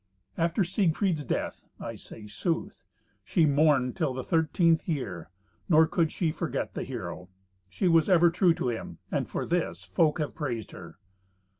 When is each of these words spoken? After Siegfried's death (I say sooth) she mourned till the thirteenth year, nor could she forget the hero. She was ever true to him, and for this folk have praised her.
After 0.35 0.63
Siegfried's 0.63 1.23
death 1.23 1.67
(I 1.79 1.93
say 1.93 2.25
sooth) 2.25 2.83
she 3.23 3.45
mourned 3.45 3.95
till 3.95 4.15
the 4.15 4.23
thirteenth 4.23 4.87
year, 4.87 5.29
nor 5.69 5.85
could 5.85 6.11
she 6.11 6.31
forget 6.31 6.73
the 6.73 6.81
hero. 6.83 7.29
She 7.69 7.87
was 7.87 8.09
ever 8.09 8.31
true 8.31 8.55
to 8.55 8.69
him, 8.69 8.97
and 9.11 9.29
for 9.29 9.45
this 9.45 9.83
folk 9.83 10.17
have 10.17 10.33
praised 10.33 10.71
her. 10.71 10.97